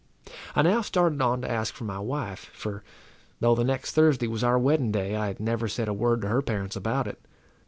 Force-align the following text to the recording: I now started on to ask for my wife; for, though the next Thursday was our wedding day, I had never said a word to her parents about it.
I 0.55 0.63
now 0.63 0.81
started 0.81 1.21
on 1.21 1.41
to 1.41 1.51
ask 1.51 1.75
for 1.75 1.83
my 1.83 1.99
wife; 1.99 2.49
for, 2.55 2.83
though 3.39 3.53
the 3.53 3.63
next 3.63 3.91
Thursday 3.91 4.25
was 4.27 4.43
our 4.43 4.57
wedding 4.57 4.91
day, 4.91 5.15
I 5.15 5.27
had 5.27 5.39
never 5.39 5.67
said 5.67 5.87
a 5.87 5.93
word 5.93 6.21
to 6.23 6.27
her 6.29 6.41
parents 6.41 6.75
about 6.75 7.05
it. 7.05 7.23